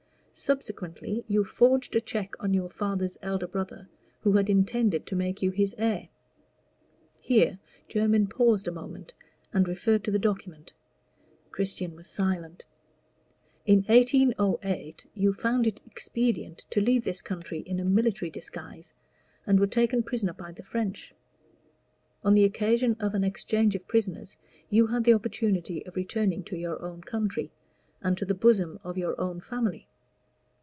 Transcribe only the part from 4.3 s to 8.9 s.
had intended to make you his heir." Here Jermyn paused a